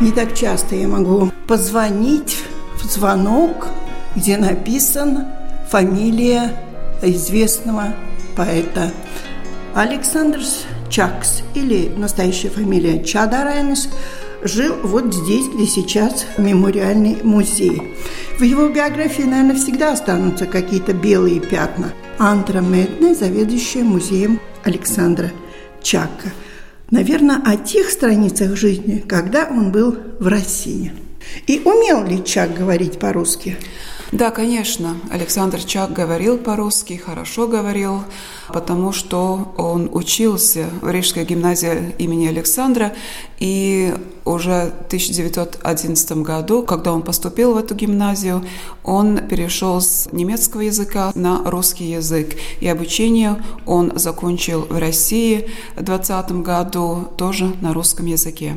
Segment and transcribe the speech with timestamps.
[0.00, 2.38] Не так часто я могу позвонить
[2.80, 3.66] в звонок,
[4.14, 5.26] где написана
[5.68, 6.52] фамилия
[7.02, 7.94] известного
[8.36, 8.92] поэта.
[9.74, 10.38] Александр
[10.88, 13.88] Чакс или настоящая фамилия Чадарайнес
[14.44, 17.82] жил вот здесь, где сейчас мемориальный музей.
[18.38, 21.92] В его биографии, наверное, всегда останутся какие-то белые пятна.
[22.18, 25.32] Антра Медная, заведующая музеем Александра
[25.82, 26.30] Чака–
[26.90, 30.92] наверное, о тех страницах жизни, когда он был в России.
[31.46, 33.56] И умел ли Чак говорить по-русски?
[34.10, 34.96] Да, конечно.
[35.10, 38.04] Александр Чак говорил по-русски, хорошо говорил,
[38.48, 42.94] потому что он учился в Рижской гимназии имени Александра,
[43.38, 48.44] и уже в 1911 году, когда он поступил в эту гимназию,
[48.82, 52.34] он перешел с немецкого языка на русский язык.
[52.60, 53.36] И обучение
[53.66, 58.56] он закончил в России в 2020 году тоже на русском языке.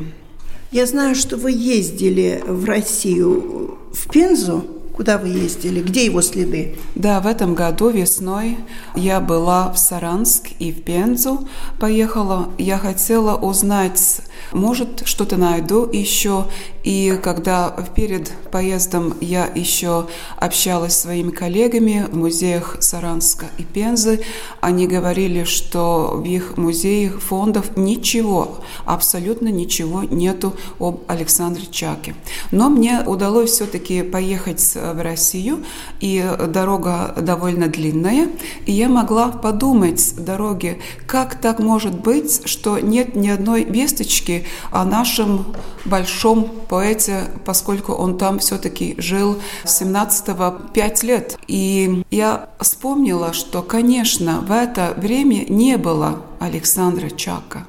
[0.70, 4.64] Я знаю, что вы ездили в Россию, в Пензу,
[4.94, 5.80] Куда вы ездили?
[5.82, 6.76] Где его следы?
[6.94, 8.58] Да, в этом году весной
[8.94, 11.48] я была в Саранск и в Пензу
[11.78, 12.50] поехала.
[12.58, 16.46] Я хотела узнать может, что-то найду еще.
[16.84, 24.20] И когда перед поездом я еще общалась с своими коллегами в музеях Саранска и Пензы,
[24.60, 32.14] они говорили, что в их музеях, фондов ничего, абсолютно ничего нету об Александре Чаке.
[32.50, 35.64] Но мне удалось все-таки поехать в Россию,
[36.00, 38.28] и дорога довольно длинная,
[38.66, 44.84] и я могла подумать дороге, как так может быть, что нет ни одной весточки о
[44.84, 45.54] нашем
[45.84, 51.38] большом поэте, поскольку он там все-таки жил с 17 5 лет.
[51.46, 57.66] И я вспомнила, что, конечно, в это время не было Александра Чака.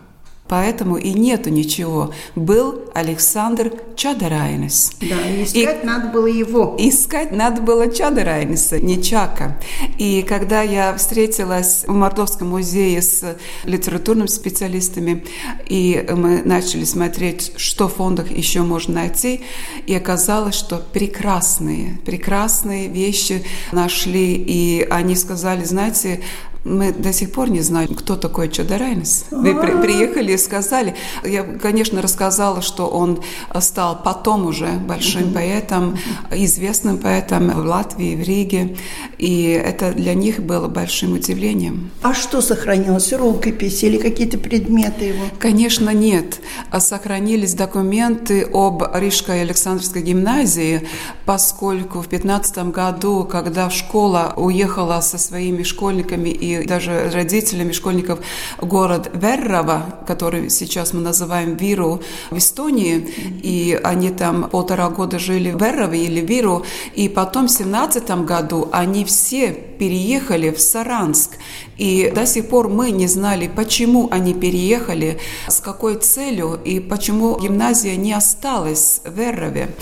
[0.48, 2.14] Поэтому и нету ничего.
[2.36, 4.92] Был Александр Чадарайнес.
[5.00, 6.76] Да, искать и надо было его.
[6.78, 9.58] Искать надо было Чадарайнеса, не Чака.
[9.98, 15.24] И когда я встретилась в Мордовском музее с литературными специалистами,
[15.68, 19.42] и мы начали смотреть, что в фондах еще можно найти,
[19.88, 26.22] и оказалось, что прекрасные, прекрасные вещи нашли, и они сказали, знаете,
[26.64, 29.26] мы до сих пор не знаем, кто такой Чадарайнес.
[29.32, 30.96] Вы при, приехали и сказали.
[31.24, 33.20] Я, конечно, рассказала, что он
[33.60, 35.98] стал потом уже большим поэтом,
[36.32, 38.78] известным поэтом в Латвии, в Риге.
[39.18, 41.92] И это для них было большим удивлением.
[42.02, 43.12] А что сохранилось?
[43.14, 45.26] Рукописи или какие-то предметы его?
[45.40, 46.40] Конечно, нет.
[46.72, 50.88] А сохранились документы об Рижской Александровской гимназии,
[51.26, 58.20] поскольку в 15 году, когда школа уехала со своими школьниками и даже родителями школьников
[58.60, 63.08] город Веррова, который сейчас мы называем Виру в Эстонии,
[63.44, 66.66] и они там полтора года жили в Веррове или Виру,
[66.96, 69.52] и потом в 17 году они все
[69.84, 71.32] переехали в Саранск.
[71.78, 77.38] И до сих пор мы не знали, почему они переехали, с какой целью и почему
[77.38, 79.76] гимназия не осталась в Веррове.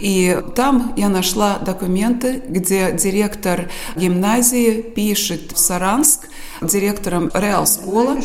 [0.00, 6.28] И там я нашла документы, где директор гимназии пишет в Саранск,
[6.62, 8.16] директором Реал Школа,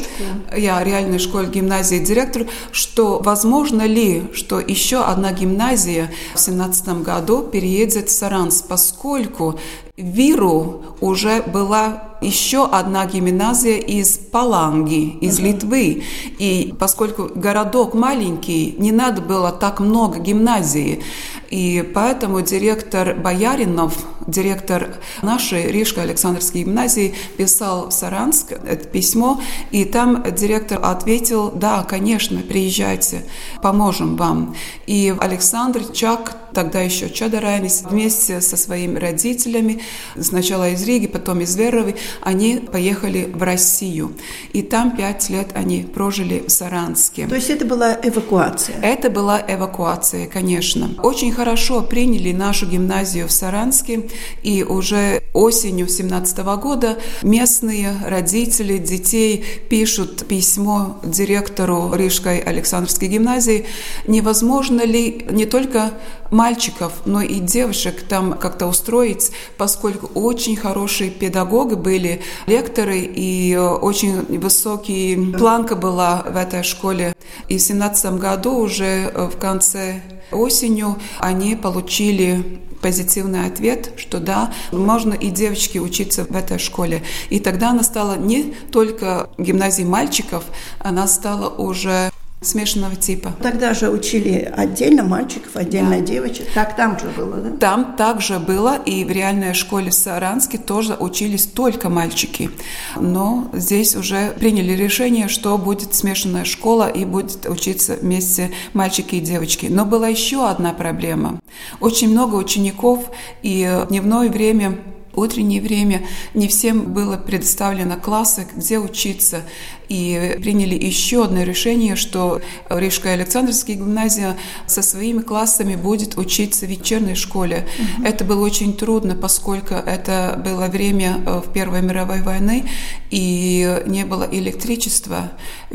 [0.55, 7.44] я реальной школе гимназии директор, что возможно ли, что еще одна гимназия в 17 году
[7.44, 9.59] переедет в Саранск, поскольку
[9.97, 16.03] Виру уже была еще одна гимназия из Паланги, из Литвы.
[16.39, 21.03] И поскольку городок маленький, не надо было так много гимназий.
[21.49, 23.93] И поэтому директор Бояринов,
[24.27, 29.41] директор нашей Рижской Александровской гимназии, писал в Саранск это письмо,
[29.71, 33.23] и там директор ответил, да, конечно, приезжайте,
[33.61, 34.55] поможем вам.
[34.87, 39.81] И Александр Чак, тогда еще Чадарайнис, вместе со своими родителями,
[40.19, 44.13] сначала из Риги, потом из Веровы, они поехали в Россию.
[44.54, 47.27] И там пять лет они прожили в Саранске.
[47.27, 48.75] То есть это была эвакуация?
[48.81, 50.89] Это была эвакуация, конечно.
[51.04, 54.09] Очень хорошо приняли нашу гимназию в Саранске,
[54.44, 63.65] и уже осенью 17 года местные родители детей пишут письмо директору Рижской Александровской гимназии,
[64.07, 65.92] невозможно ли не только
[66.31, 74.21] мальчиков, но и девушек там как-то устроить, поскольку очень хорошие педагоги были, лекторы, и очень
[74.39, 77.15] высокий планка была в этой школе.
[77.49, 80.01] И в 17 году уже в конце
[80.31, 87.03] осенью они получили позитивный ответ, что да, можно и девочки учиться в этой школе.
[87.29, 90.43] И тогда она стала не только гимназией мальчиков,
[90.79, 92.11] она стала уже
[92.42, 93.34] смешанного типа.
[93.42, 96.00] Тогда же учили отдельно мальчиков, отдельно да.
[96.01, 96.48] девочек.
[96.54, 97.57] Так там же было, да?
[97.57, 102.51] Там также было, и в реальной школе Саранске тоже учились только мальчики.
[102.95, 109.19] Но здесь уже приняли решение, что будет смешанная школа и будет учиться вместе мальчики и
[109.19, 109.66] девочки.
[109.66, 111.39] Но была еще одна проблема.
[111.80, 113.10] Очень много учеников,
[113.42, 114.78] и дневное время
[115.18, 116.04] утреннее время
[116.34, 119.42] не всем было предоставлено классы, где учиться
[119.89, 126.69] и приняли еще одно решение, что Рижская Александровская гимназия со своими классами будет учиться в
[126.69, 127.68] вечерней школе.
[127.78, 128.07] Угу.
[128.07, 132.69] Это было очень трудно, поскольку это было время э, в Первой мировой войны,
[133.10, 135.31] и не было электричества.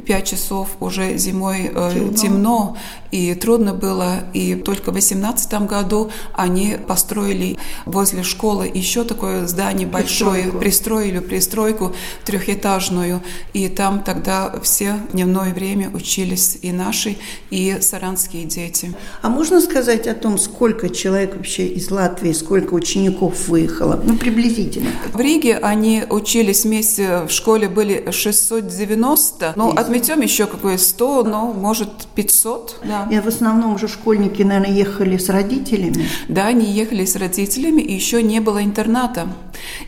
[0.06, 2.12] Пять часов уже зимой э, темно.
[2.12, 2.76] темно,
[3.10, 4.24] и трудно было.
[4.32, 11.18] И только в 18 году они построили возле школы еще такое здание большое, пристройку, пристроили
[11.20, 11.92] пристройку
[12.24, 13.22] трехэтажную,
[13.52, 17.16] и там тогда все дневное время учились и наши,
[17.50, 18.94] и саранские дети.
[19.22, 24.00] А можно сказать о том, сколько человек вообще из Латвии, сколько учеников выехало?
[24.04, 24.90] Ну, приблизительно.
[25.12, 31.52] В Риге они учились вместе, в школе были 690, ну, отметем еще какое 100, ну,
[31.52, 32.80] может, 500.
[32.84, 33.08] Да.
[33.10, 36.06] И в основном уже школьники, наверное, ехали с родителями?
[36.28, 39.28] Да, они ехали с родителями, и еще не было интерната.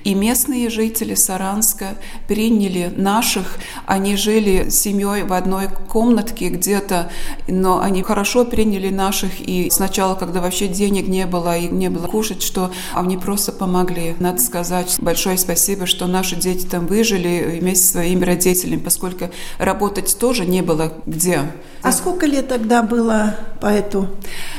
[0.04, 1.96] И местные жители Саранска
[2.28, 7.10] приняли наших, они жили с семьей в одной комнатке где-то,
[7.48, 12.06] но они хорошо приняли наших, и сначала, когда вообще денег не было и не было
[12.06, 14.14] кушать, что они просто помогли.
[14.20, 20.16] Надо сказать большое спасибо, что наши дети там выжили вместе со своими родителями, поскольку работать
[20.18, 21.40] тоже не было где.
[21.82, 24.08] А сколько лет тогда было поэту?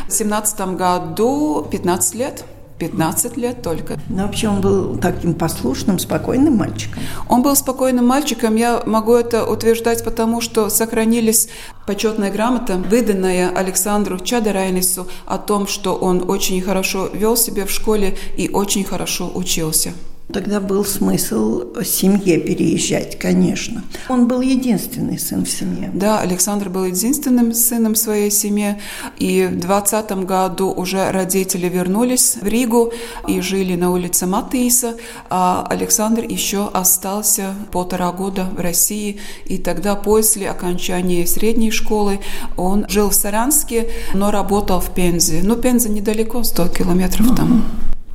[0.08, 2.46] В семнадцатом году 15 лет.
[2.80, 3.98] 15 лет только.
[4.10, 7.02] Но вообще он был таким послушным, спокойным мальчиком?
[7.30, 8.56] Он был спокойным мальчиком.
[8.56, 11.50] Я могу это утверждать, потому что сохранились
[11.88, 18.18] почетная грамота, выданная Александру Чадарайнису о том, что он очень хорошо вел себя в школе
[18.38, 19.94] и очень хорошо учился.
[20.34, 23.84] Тогда был смысл семье переезжать, конечно.
[24.10, 25.92] Он был единственный сын в семье.
[25.94, 28.80] Да, Александр был единственным сыном в своей семье.
[29.18, 32.92] И в 20 году уже родители вернулись в Ригу
[33.28, 34.96] и жили на улице Матиса,
[35.30, 39.20] а Александр еще остался полтора года в России.
[39.46, 42.20] И тогда после окончания средней школы
[42.58, 45.42] он жил в Саранске, но работал в Пензе.
[45.44, 47.64] Ну, Пенза недалеко, 100 километров там.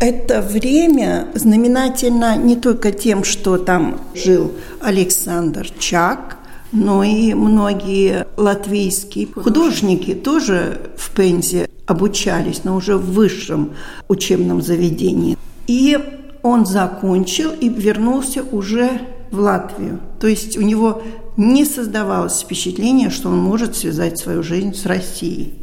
[0.01, 6.39] Это время знаменательно не только тем, что там жил Александр Чак,
[6.73, 13.73] но и многие латвийские художники тоже в Пензе обучались, но уже в высшем
[14.09, 15.37] учебном заведении.
[15.67, 15.99] И
[16.43, 20.01] он закончил и вернулся уже в Латвию.
[20.19, 21.03] То есть у него
[21.37, 25.55] не создавалось впечатление, что он может связать свою жизнь с Россией.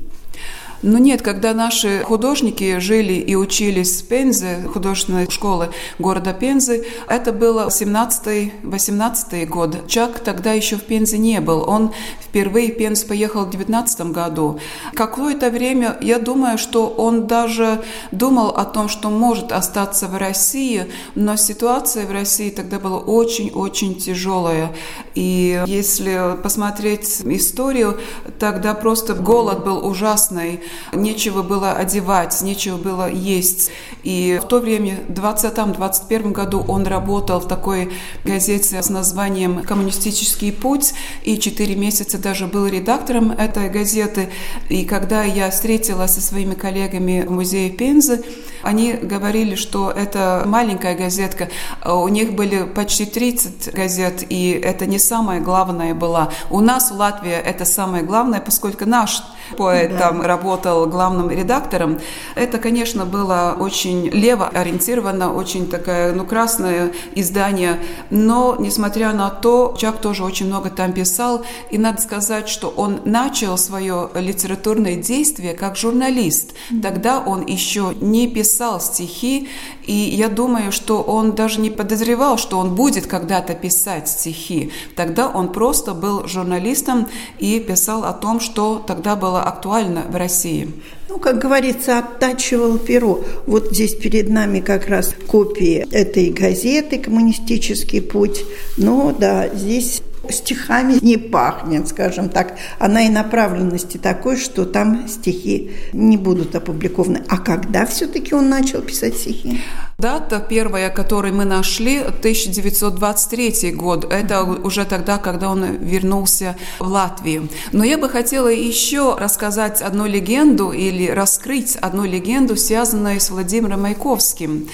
[0.81, 7.31] Но нет, когда наши художники жили и учились в Пензе, художественной школы города Пензы, это
[7.31, 9.87] было 17-18 год.
[9.87, 11.67] Чак тогда еще в Пензе не был.
[11.67, 14.59] Он впервые в Пенз поехал в 19 году.
[14.93, 17.81] Какое-то время, я думаю, что он даже
[18.11, 23.95] думал о том, что может остаться в России, но ситуация в России тогда была очень-очень
[23.95, 24.75] тяжелая.
[25.15, 27.97] И если посмотреть историю,
[28.39, 30.61] тогда просто голод был ужасный
[30.93, 33.71] нечего было одевать, нечего было есть.
[34.03, 37.91] И в то время, в 20-21 году, он работал в такой
[38.23, 40.93] газете с названием «Коммунистический путь»,
[41.23, 44.29] и 4 месяца даже был редактором этой газеты.
[44.69, 48.23] И когда я встретилась со своими коллегами в музее Пензы,
[48.67, 51.47] Они говорили, что это маленькая газетка.
[51.85, 56.33] У них были почти 30 газет, и это не самое главное было.
[56.49, 59.23] У нас в Латвии это самое главное, поскольку наш
[59.55, 60.09] поэт да.
[60.09, 61.97] там работал главным редактором.
[62.35, 67.79] Это, конечно, было очень лево ориентировано, очень такое, ну, красное издание.
[68.09, 71.45] Но, несмотря на то, Чак тоже очень много там писал.
[71.71, 76.53] И надо сказать, что он начал свое литературное действие как журналист.
[76.83, 79.47] Тогда он еще не писал стихи,
[79.85, 84.71] и я думаю, что он даже не подозревал, что он будет когда-то писать стихи.
[84.95, 87.07] Тогда он просто был журналистом
[87.39, 90.71] и писал о том, что тогда было актуально в России.
[91.09, 93.21] Ну, как говорится, оттачивал перо.
[93.45, 98.43] Вот здесь перед нами как раз копии этой газеты «Коммунистический путь».
[98.75, 102.57] Ну, да, здесь стихами не пахнет, скажем так.
[102.79, 107.23] Она и направленности такой, что там стихи не будут опубликованы.
[107.27, 109.61] А когда все-таки он начал писать стихи?
[109.97, 114.05] Дата первая, которую мы нашли, 1923 год.
[114.11, 117.49] Это уже тогда, когда он вернулся в Латвию.
[117.71, 123.81] Но я бы хотела еще рассказать одну легенду или раскрыть одну легенду, связанную с Владимиром
[123.81, 124.67] Маяковским.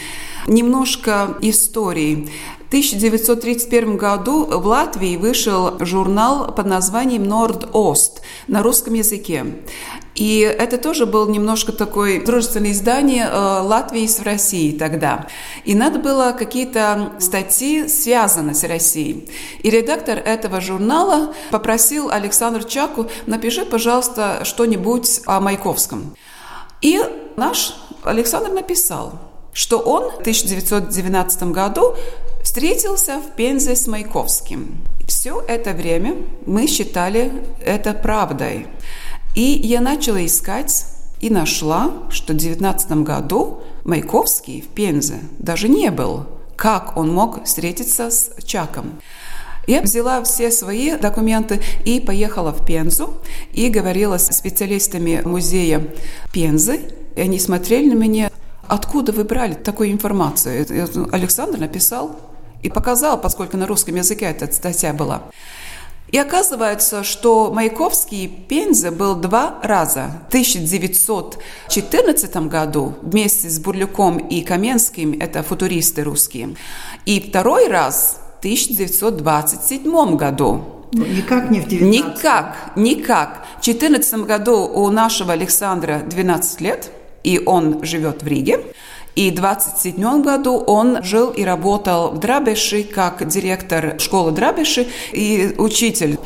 [0.47, 2.29] Немножко истории.
[2.73, 9.45] 1931 году в Латвии вышел журнал под названием «Норд-Ост» на русском языке.
[10.15, 15.27] И это тоже был немножко такое дружественное издание э, Латвии с Россией тогда.
[15.65, 19.29] И надо было какие-то статьи, связанные с Россией.
[19.61, 26.15] И редактор этого журнала попросил Александра Чаку, напиши, пожалуйста, что-нибудь о Маяковском.
[26.81, 26.99] И
[27.37, 29.19] наш Александр написал,
[29.53, 31.95] что он в 1919 году
[32.43, 34.77] Встретился в Пензе с Маяковским.
[35.07, 37.31] Все это время мы считали
[37.65, 38.67] это правдой.
[39.33, 40.85] И я начала искать
[41.21, 46.25] и нашла, что в 19 году Маяковский в Пензе даже не был.
[46.57, 48.99] Как он мог встретиться с Чаком?
[49.65, 53.13] Я взяла все свои документы и поехала в Пензу
[53.53, 55.87] и говорила с специалистами музея
[56.33, 56.81] Пензы.
[57.15, 58.31] И они смотрели на меня,
[58.67, 60.65] откуда вы брали такую информацию.
[61.11, 62.19] Александр написал
[62.61, 65.23] и показал, поскольку на русском языке эта статья была.
[66.13, 70.11] И оказывается, что Маяковский Пензе был два раза.
[70.25, 76.55] В 1914 году вместе с Бурлюком и Каменским, это футуристы русские.
[77.07, 80.63] И второй раз в 1927 году.
[80.91, 83.47] Ну, никак не в 19 Никак, никак.
[83.59, 86.91] В 2014 году у нашего Александра 12 лет,
[87.23, 88.59] и он живет в Риге.
[89.15, 95.53] И в 27 году он жил и работал в Драбеши как директор школы Драбеши и
[95.57, 96.17] учитель.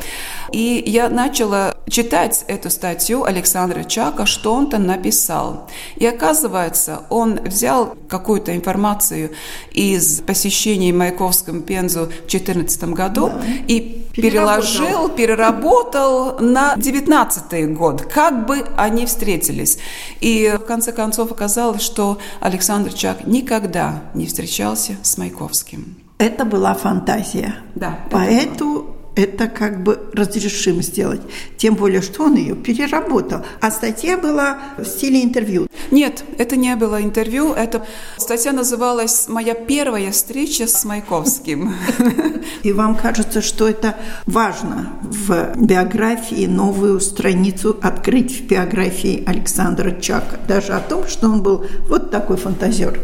[0.52, 5.68] И я начала читать эту статью Александра Чака, что он там написал.
[5.96, 9.32] И оказывается, он взял какую-то информацию
[9.72, 13.42] из посещений Маяковском Пензу в 2014 году да.
[13.66, 19.78] и переложил, переработал на 19 год, как бы они встретились.
[20.20, 25.96] И в конце концов оказалось, что Александр Чак никогда не встречался с Маяковским.
[26.18, 27.54] Это была фантазия.
[27.74, 28.00] Да.
[28.10, 31.20] Поэтому это как бы разрешим сделать.
[31.56, 33.40] Тем более, что он ее переработал.
[33.60, 35.66] А статья была в стиле интервью.
[35.90, 37.52] Нет, это не было интервью.
[37.52, 37.84] Это
[38.16, 41.74] статья называлась «Моя первая встреча с Маяковским».
[42.62, 43.96] И вам кажется, что это
[44.26, 50.38] важно в биографии новую страницу открыть в биографии Александра Чака.
[50.46, 53.00] Даже о том, что он был вот такой фантазер.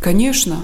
[0.00, 0.60] Конечно,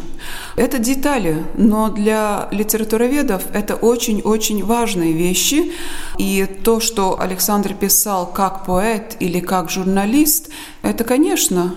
[0.56, 5.72] это детали, но для литературоведов это очень-очень важные вещи.
[6.18, 10.50] И то, что Александр писал как поэт или как журналист,
[10.82, 11.74] это, конечно,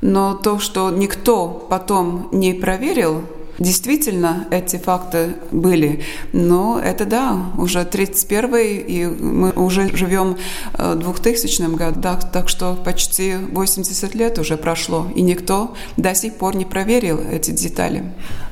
[0.00, 3.24] но то, что никто потом не проверил,
[3.58, 6.04] Действительно, эти факты были.
[6.32, 10.36] Но это да, уже 31 и мы уже живем
[10.76, 12.00] в 2000 году,
[12.32, 17.50] так что почти 80 лет уже прошло, и никто до сих пор не проверил эти
[17.50, 18.04] детали.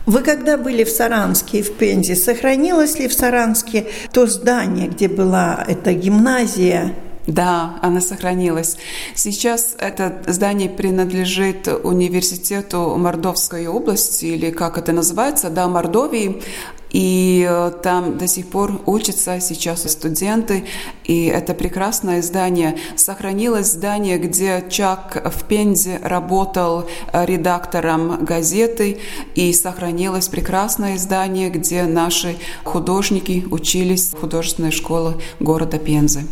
[0.07, 5.09] Вы когда были в Саранске и в Пензе, сохранилось ли в Саранске то здание, где
[5.09, 6.95] была эта гимназия?
[7.27, 8.77] Да, она сохранилась.
[9.15, 16.43] Сейчас это здание принадлежит университету Мордовской области, или как это называется, да, Мордовии.
[16.91, 20.65] И э, там до сих пор учатся сейчас студенты,
[21.05, 22.79] и это прекрасное здание.
[22.95, 28.99] Сохранилось здание, где Чак в Пензе работал э, редактором газеты,
[29.35, 36.23] и сохранилось прекрасное здание, где наши художники учились в художественной школе города Пензы.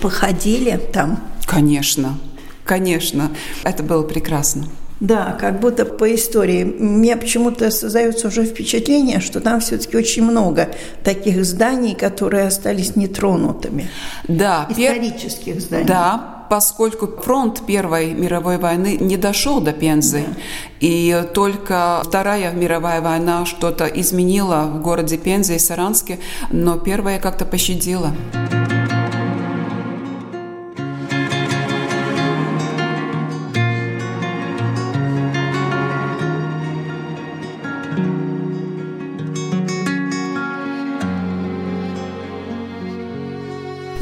[0.00, 1.22] Походили там?
[1.46, 2.18] Конечно,
[2.64, 3.30] конечно.
[3.64, 4.66] Это было прекрасно.
[5.00, 6.64] Да, как будто по истории.
[6.64, 10.70] Мне почему-то создается уже впечатление, что там все-таки очень много
[11.04, 13.90] таких зданий, которые остались нетронутыми.
[14.26, 14.66] Да.
[14.70, 15.60] Исторических пер...
[15.60, 15.86] зданий.
[15.86, 20.40] Да, поскольку фронт Первой мировой войны не дошел до Пензы, да.
[20.80, 27.44] и только Вторая мировая война что-то изменила в городе Пензе и Саранске, но Первая как-то
[27.44, 28.12] пощадила.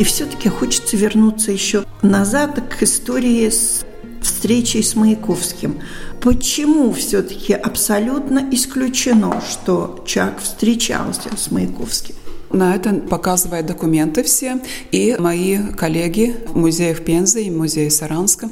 [0.04, 3.87] И все-таки хочется вернуться еще назад к истории с
[4.20, 5.80] встречей с Маяковским.
[6.20, 12.16] Почему все-таки абсолютно исключено, что Чак встречался с Маяковским?
[12.52, 14.61] На это показывают документы все,
[14.92, 18.50] и мои коллеги в музеях Пензы и музее Саранска.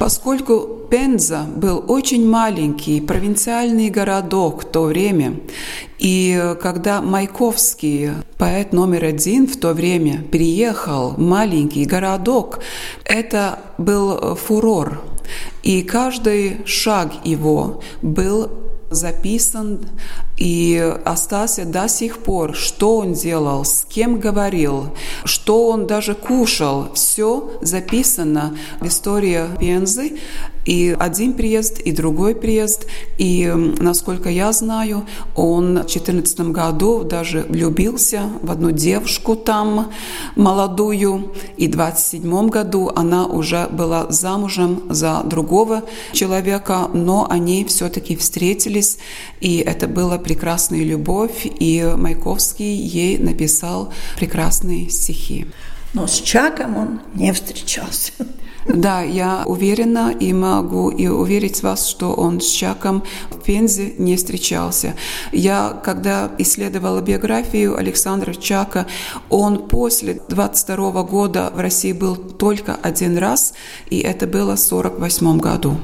[0.00, 5.34] Поскольку Пенза был очень маленький провинциальный городок в то время,
[5.98, 12.60] и когда Майковский, поэт номер один в то время, приехал в маленький городок,
[13.04, 15.02] это был фурор.
[15.62, 18.50] И каждый шаг его был
[18.90, 19.80] записан
[20.36, 24.94] и остался до сих пор, что он делал, с кем говорил,
[25.24, 26.92] что он даже кушал.
[26.94, 30.18] Все записано в истории Пензы.
[30.64, 32.86] И один приезд, и другой приезд.
[33.18, 33.46] И,
[33.78, 39.90] насколько я знаю, он в 2014 году даже влюбился в одну девушку там,
[40.36, 41.32] молодую.
[41.56, 48.98] И в 27 году она уже была замужем за другого человека, но они все-таки встретились.
[49.40, 51.46] И это была прекрасная любовь.
[51.58, 55.46] И Майковский ей написал прекрасные стихи.
[55.94, 58.12] Но с Чаком он не встречался.
[58.66, 64.16] Да, я уверена и могу и уверить вас, что он с Чаком в Пензе не
[64.16, 64.94] встречался.
[65.32, 68.86] Я, когда исследовала биографию Александра Чака,
[69.28, 73.54] он после 22 года в России был только один раз,
[73.88, 75.76] и это было в 48 году.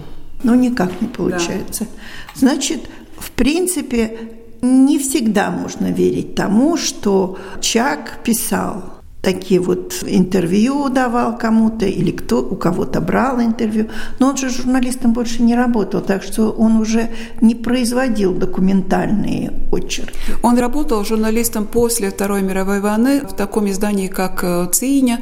[0.42, 1.84] Ну, никак не получается.
[1.84, 1.90] Да.
[2.34, 4.18] Значит, в принципе,
[4.62, 8.95] не всегда можно верить тому, что Чак писал
[9.26, 13.88] такие вот интервью давал кому-то или кто у кого-то брал интервью.
[14.20, 20.14] Но он же журналистом больше не работал, так что он уже не производил документальные очерки.
[20.44, 25.18] Он работал журналистом после Второй мировой войны в таком издании, как э, «Циня»,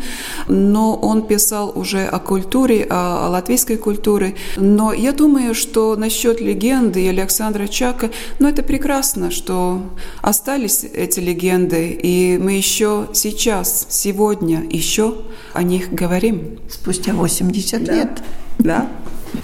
[0.49, 4.35] но он писал уже о культуре, о латвийской культуре.
[4.57, 9.81] Но я думаю, что насчет легенды Александра Чака, ну это прекрасно, что
[10.21, 15.15] остались эти легенды, и мы еще сейчас сегодня еще
[15.53, 16.59] о них говорим.
[16.69, 17.95] Спустя 80 да.
[17.95, 18.23] лет.
[18.59, 18.89] Да.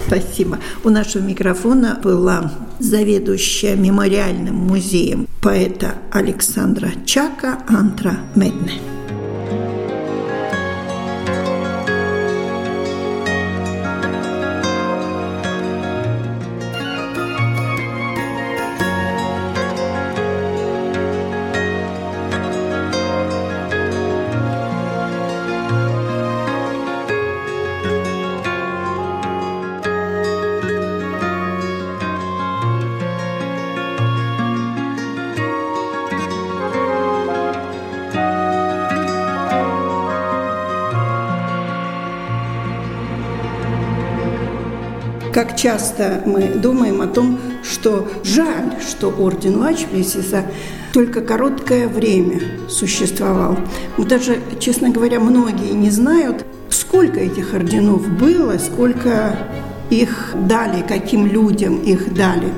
[0.07, 0.59] Спасибо.
[0.83, 8.79] У нашего микрофона была заведующая мемориальным музеем поэта Александра Чака Антра Медне.
[45.41, 50.45] Как часто мы думаем о том, что жаль, что орден Лачплесиса
[50.93, 53.57] только короткое время существовал.
[53.97, 59.35] Даже, честно говоря, многие не знают, сколько этих орденов было, сколько
[59.89, 62.53] их дали, каким людям их дали.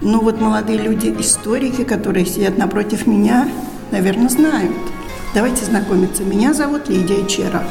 [0.00, 3.48] Ну вот молодые люди, историки, которые сидят напротив меня,
[3.92, 4.74] наверное, знают.
[5.34, 6.24] Давайте знакомиться.
[6.24, 7.62] Меня зовут Лидия Чера.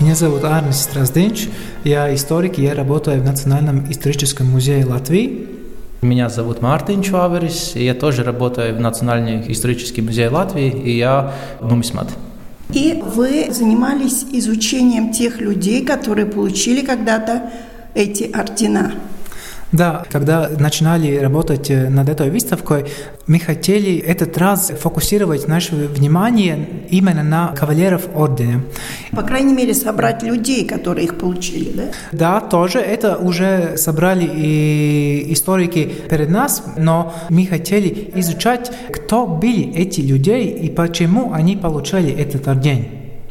[0.00, 1.48] Меня зовут Арнис Стразденч,
[1.82, 5.48] я историк, я работаю в Национальном историческом музее Латвии.
[6.02, 11.34] Меня зовут Мартин Чуаверис, и я тоже работаю в Национальном историческом музее Латвии, и я
[11.60, 12.10] нумисмат.
[12.72, 17.50] И вы занимались изучением тех людей, которые получили когда-то
[17.94, 18.92] эти ордена.
[19.72, 22.86] Да, когда начинали работать э, над этой выставкой,
[23.26, 28.62] мы хотели этот раз фокусировать наше внимание именно на кавалеров ордена.
[29.12, 31.84] По крайней мере, собрать людей, которые их получили, да?
[32.12, 39.70] Да, тоже это уже собрали и историки перед нас, но мы хотели изучать, кто были
[39.74, 42.86] эти люди и почему они получали этот орден.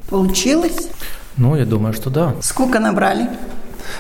[0.08, 0.90] Получилось?
[1.36, 2.36] Ну, я думаю, что да.
[2.42, 3.28] Сколько набрали?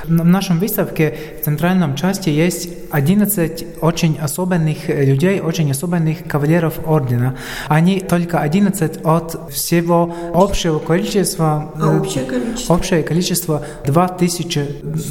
[0.05, 7.35] В нашем выставке в центральном части есть 11 очень особенных людей, очень особенных кавалеров ордена.
[7.67, 11.71] Они только 11 от всего общего количества.
[11.79, 12.73] А общее количество?
[12.73, 14.67] Общее количество 2000...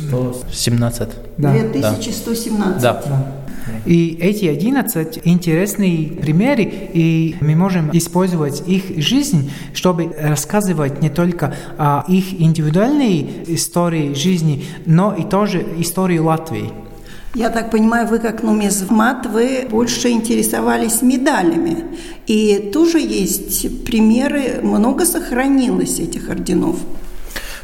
[0.08, 1.08] 117.
[1.38, 1.52] Да.
[1.52, 2.82] 2117.
[2.82, 3.02] Да.
[3.06, 3.45] Да.
[3.84, 11.54] И эти 11 интересные примеры, и мы можем использовать их жизнь, чтобы рассказывать не только
[11.78, 16.72] о их индивидуальной истории жизни, но и тоже историю Латвии.
[17.34, 21.84] Я так понимаю, вы как нумизмат, вы больше интересовались медалями.
[22.26, 26.76] И тоже есть примеры, много сохранилось этих орденов.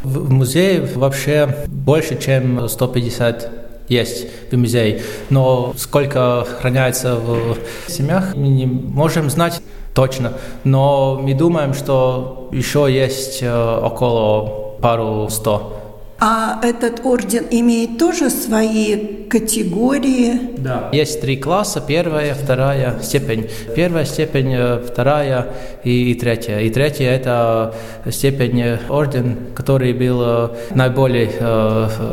[0.03, 7.57] В музее вообще больше, чем 150 есть в музее, но сколько храняется в
[7.89, 9.61] семьях, мы не можем знать
[9.95, 10.35] точно.
[10.65, 15.82] Но мы думаем, что еще есть около пару сто.
[16.25, 20.55] А этот орден имеет тоже свои категории?
[20.57, 20.89] Да.
[20.93, 23.49] Есть три класса, первая, вторая степень.
[23.75, 24.57] Первая степень,
[24.87, 25.49] вторая
[25.83, 26.61] и третья.
[26.61, 27.75] И третья– это
[28.09, 31.29] степень орден, который был наиболее…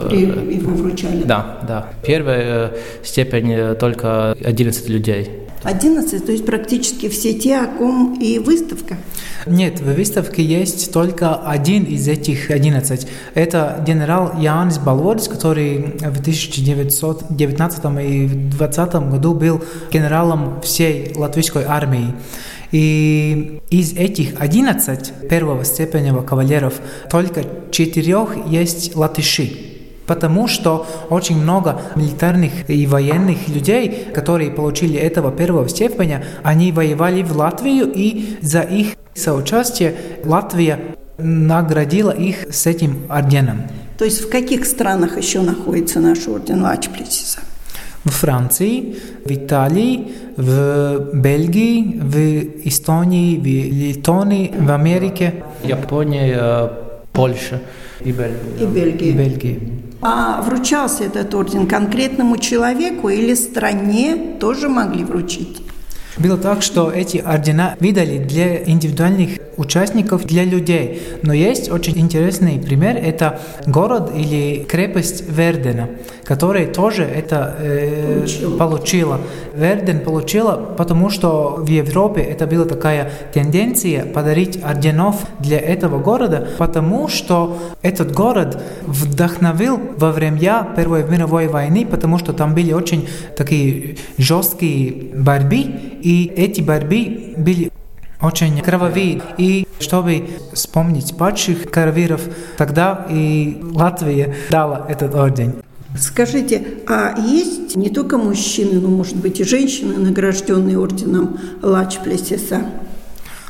[0.09, 0.21] При
[0.55, 1.21] его вручали?
[1.21, 1.89] Да, да.
[2.03, 2.71] Первая
[3.03, 5.29] степень только 11 людей.
[5.63, 8.97] 11, то есть практически все те, о ком и выставка.
[9.45, 13.07] Нет, в выставке есть только один из этих 11.
[13.33, 22.13] Это генерал Янис Балворис, который в 1919 и 2020 году был генералом всей латвийской армии.
[22.71, 26.75] И из этих 11 первого степени кавалеров
[27.09, 29.68] только четырех есть латыши
[30.09, 37.21] потому что очень много милитарных и военных людей, которые получили этого первого степеня, они воевали
[37.21, 39.95] в Латвию, и за их соучастие
[40.25, 40.79] Латвия
[41.19, 43.61] наградила их с этим орденом.
[43.99, 47.41] То есть в каких странах еще находится наш орден Лачплесиса?
[48.03, 52.17] В Франции, в Италии, в Бельгии, в
[52.67, 55.43] Эстонии, в Литонии, в Америке.
[55.63, 56.71] Япония,
[57.13, 57.61] Польша
[57.99, 58.59] и Бельгия.
[58.59, 59.13] И Бельгия.
[59.13, 59.59] Бельгия.
[60.01, 65.61] А вручался этот орден конкретному человеку или стране тоже могли вручить?
[66.17, 71.01] Было так, что эти ордена выдали для индивидуальных участников, для людей.
[71.21, 72.97] Но есть очень интересный пример.
[72.97, 75.89] Это город или крепость Вердена,
[76.23, 78.25] которая тоже это э,
[78.57, 79.19] получила.
[79.53, 86.47] Верден получила, потому что в Европе это была такая тенденция подарить орденов для этого города,
[86.57, 90.39] потому что этот город вдохновил во время
[90.75, 95.57] Первой мировой войны, потому что там были очень такие жесткие борьбы,
[96.01, 97.68] и эти борьбы были
[98.21, 99.21] очень кровавые.
[99.37, 102.21] И чтобы вспомнить падших кровиров,
[102.57, 105.55] тогда и Латвия дала этот орден.
[105.97, 112.61] Скажите, а есть не только мужчины, но, может быть, и женщины, награжденные орденом Лачплесиса?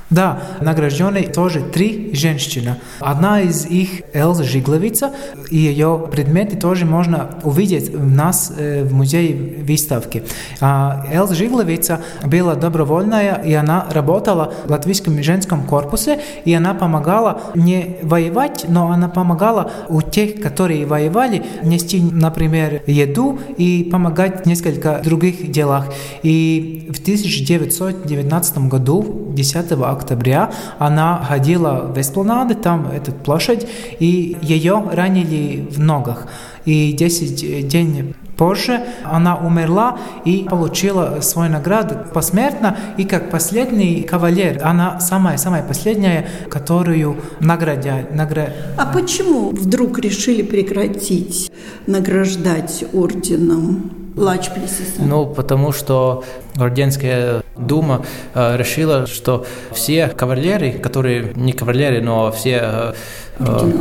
[0.09, 2.77] Да, награждены тоже три женщины.
[2.99, 5.11] Одна из их Элза Жигловица,
[5.51, 10.23] и ее предметы тоже можно увидеть у нас э, в музее выставки.
[10.61, 17.41] А Элза Жигловица была добровольная, и она работала в латвийском женском корпусе, и она помогала
[17.53, 24.45] не воевать, но она помогала у тех, которые воевали, нести, например, еду и помогать в
[24.47, 25.85] несколько других делах.
[26.23, 29.98] И в 1919 году, 10 октября
[30.77, 33.67] она ходила в эспланады, там эта площадь,
[33.99, 36.27] и ее ранили в ногах.
[36.65, 44.61] И 10 дней позже она умерла и получила свою награду посмертно, и как последний кавалер,
[44.63, 48.15] она самая-самая последняя, которую наградят.
[48.15, 48.53] Награ...
[48.77, 51.51] А почему вдруг решили прекратить
[51.85, 55.01] награждать орденом Лачплесиса?
[55.01, 56.23] Ну, потому что
[56.55, 62.93] Орденская дума э, решила, что все кавалеры, которые не кавалеры, но все
[63.39, 63.71] э,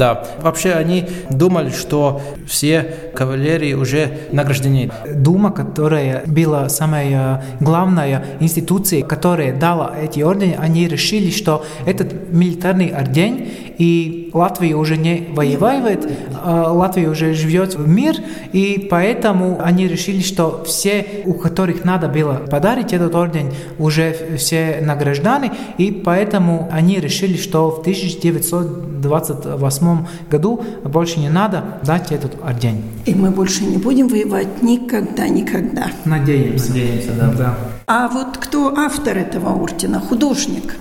[0.00, 0.24] да.
[0.40, 4.90] Вообще они думали, что все кавалерии уже награждены.
[5.14, 12.92] Дума, которая была самая главная институция, которая дала эти ордены, они решили, что этот милитарный
[12.94, 13.46] орден
[13.78, 16.06] и Латвия уже не воевает,
[16.44, 18.16] а Латвия уже живет в мир,
[18.52, 24.80] и поэтому они решили, что все, у которых надо было подарить этот орден, уже все
[24.82, 32.82] награждены, и поэтому они решили, что в 1928 году больше не надо дать этот орден.
[33.06, 35.90] И мы больше не будем воевать никогда, никогда.
[36.04, 36.68] Надеемся.
[36.68, 37.32] Надеемся, да.
[37.32, 37.58] да.
[37.86, 40.76] А вот кто автор этого ордена, художник?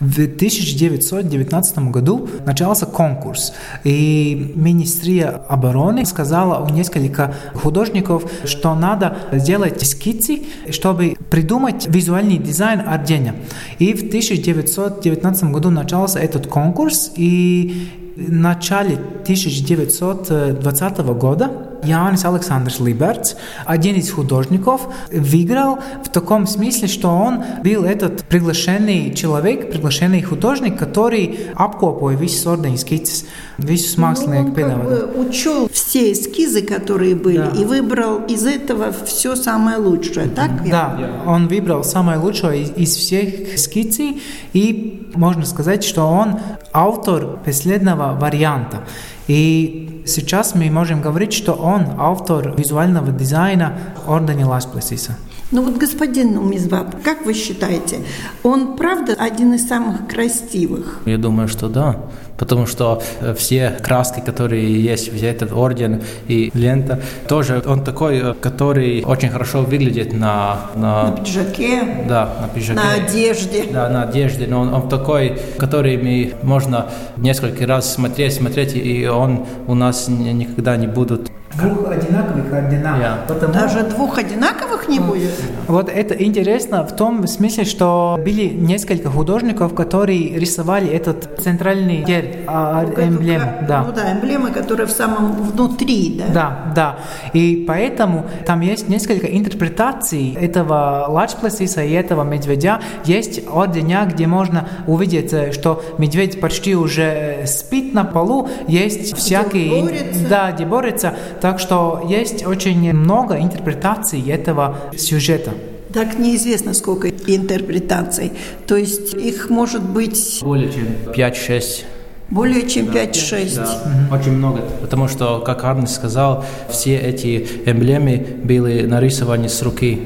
[0.00, 3.52] В 1919 году начался конкурс,
[3.82, 12.80] и Министрия обороны сказала у нескольких художников, что надо сделать скицы, чтобы придумать визуальный дизайн
[12.80, 13.34] ордена.
[13.78, 23.36] И в 1919 году начался этот конкурс, и в начале 1920 года Янис Александрович Либерts,
[23.64, 30.78] один из художников, выиграл в таком смысле, что он был этот приглашенный человек, приглашенный художник,
[30.78, 33.24] который apkopoja visus ordeņa skices,
[33.58, 37.50] visus mākslinieku ну, как бы учел все эскизы, которые были, да.
[37.56, 40.68] и выбрал из этого все самое лучшее, так?
[40.68, 46.38] Да, он выбрал самое лучшее из, из всех скицей, и можно сказать, что он
[46.72, 48.84] автор последнего варианта.
[49.28, 55.16] И сейчас мы можем говорить, что он автор визуального дизайна ордена Ласплесиса.
[55.50, 58.00] Ну вот, господин Умизбаб, как вы считаете,
[58.42, 61.02] он правда один из самых красивых?
[61.06, 62.00] Я думаю, что да
[62.38, 68.18] потому что э, все краски, которые есть в этот орден и лента, тоже он такой,
[68.18, 70.70] э, который очень хорошо выглядит на...
[70.74, 72.04] На, на пиджаке?
[72.08, 72.80] Да, на пиджаке.
[72.80, 73.64] На одежде?
[73.70, 79.44] Да, на одежде, но он, он такой, который можно несколько раз смотреть, смотреть, и он
[79.66, 82.96] у нас никогда не будут Двух одинаковых ордена.
[82.98, 83.26] Yeah.
[83.26, 83.52] Потому...
[83.52, 85.32] Даже двух одинаковых не будет?
[85.66, 92.28] Вот это интересно в том смысле, что были несколько художников, которые рисовали этот центральный герб,
[92.46, 93.44] а, эмблему.
[93.44, 93.84] Как, да.
[93.86, 96.32] Ну да, эмблема, которая в самом внутри, да?
[96.32, 96.98] Да, да.
[97.32, 102.80] И поэтому там есть несколько интерпретаций этого лачпласиса и этого медведя.
[103.04, 109.68] Есть ордена, где можно увидеть, что медведь почти уже спит на полу, есть всякие...
[109.68, 110.28] Где борется.
[110.28, 111.14] Да, где борется.
[111.48, 115.52] Так что есть очень много интерпретаций этого сюжета.
[115.94, 118.32] Так неизвестно, сколько интерпретаций.
[118.66, 120.40] То есть их может быть...
[120.42, 121.84] Более чем 5-6.
[122.28, 123.56] Более чем да, 5-6.
[123.56, 124.60] Да, очень много.
[124.82, 130.02] Потому что, как Арни сказал, все эти эмблемы были нарисованы с руки.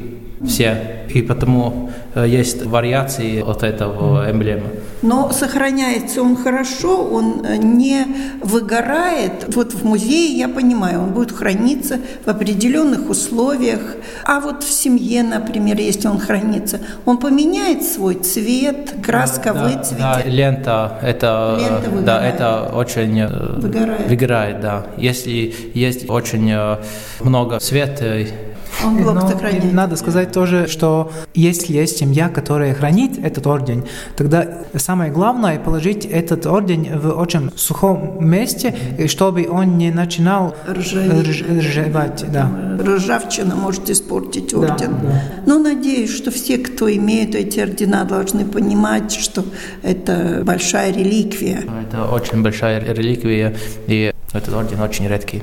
[0.46, 1.02] Все.
[1.12, 4.66] И потому есть вариации от этого эмблема.
[5.02, 8.06] Но сохраняется он хорошо, он э, не
[8.40, 9.54] выгорает.
[9.54, 13.80] Вот в музее, я понимаю, он будет храниться в определенных условиях.
[14.24, 19.98] А вот в семье, например, если он хранится, он поменяет свой цвет, краска да, выцветит.
[19.98, 24.08] Да, лента, это, лента да, это очень э, выгорает.
[24.08, 24.60] выгорает.
[24.60, 24.86] Да.
[24.96, 26.54] Если есть очень
[27.20, 28.24] много цвета,
[28.84, 29.72] он Но сохраняет.
[29.72, 33.84] Надо сказать тоже, что если есть семья, которая хранит этот орден,
[34.16, 38.74] тогда самое главное положить этот орден в очень сухом месте,
[39.06, 41.28] чтобы он не начинал ржаветь.
[41.28, 42.24] ржавать.
[42.32, 42.50] Да.
[42.80, 44.92] Ржавчина может испортить орден.
[45.02, 45.22] Да, да.
[45.46, 49.44] Но надеюсь, что все, кто имеет эти ордена, должны понимать, что
[49.82, 51.64] это большая реликвия.
[51.88, 53.54] Это очень большая реликвия,
[53.86, 55.42] и этот орден очень редкий.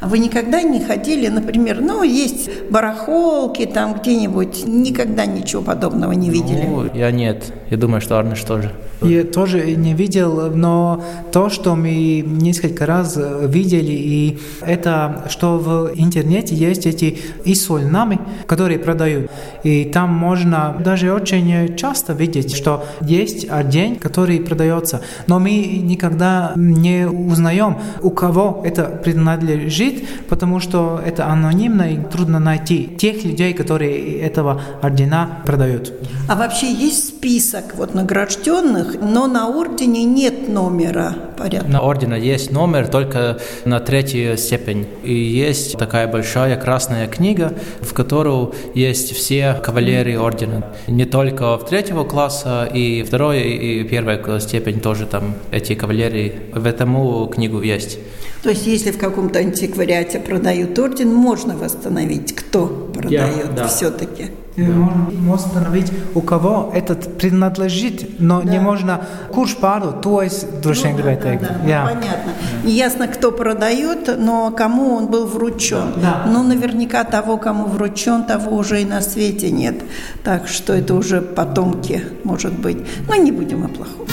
[0.00, 6.66] Вы никогда не ходили, например, ну, есть барахолки там где-нибудь, никогда ничего подобного не видели?
[6.68, 7.52] Ну, я нет.
[7.70, 8.72] Я думаю, что Арнеш тоже.
[9.02, 15.90] Я тоже не видел, но то, что мы несколько раз видели, и это, что в
[15.94, 19.30] интернете есть эти исольнамы, которые продают.
[19.64, 25.02] И там можно даже очень часто видеть, что есть день, который продается.
[25.26, 32.38] Но мы никогда не узнаем, у кого это принадлежит, потому что это анонимно и трудно
[32.38, 35.92] найти тех людей, которые этого ордена продают.
[36.28, 41.68] А вообще есть список вот награжденных, но на ордене нет номера порядка?
[41.68, 44.86] На ордене есть номер только на третью степень.
[45.02, 50.64] И есть такая большая красная книга, в которой есть все кавалерии ордена.
[50.86, 56.34] Не только в третьего класса, и второй, и первая степень тоже там эти кавалерии.
[56.54, 57.98] В этому книгу есть.
[58.42, 63.66] То есть, если в каком-то антиквариате продают орден, можно восстановить, кто продает да.
[63.66, 64.26] все-таки.
[64.56, 68.50] Можно установить, у кого этот принадлежит, но да.
[68.50, 71.28] не можно курс пару, то есть душе ну, да, да, да,
[71.64, 71.82] yeah.
[71.82, 72.32] ну, понятно.
[72.64, 75.92] Неясно, кто продает, но кому он был вручен.
[75.96, 76.24] Да.
[76.26, 79.82] Ну, наверняка того, кому вручен, того уже и на свете нет.
[80.24, 82.78] Так что это уже потомки, может быть.
[83.08, 84.06] Но не будем о плохом.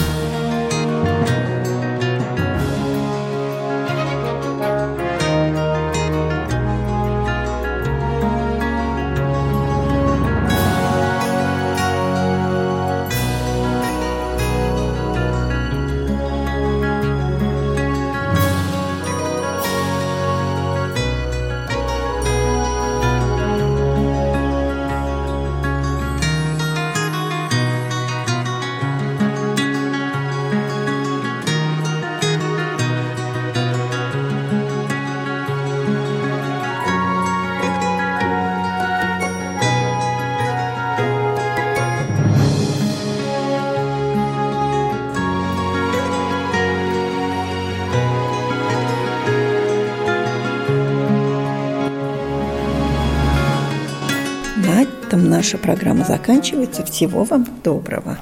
[55.44, 56.86] Наша программа заканчивается.
[56.86, 58.16] Всего вам доброго.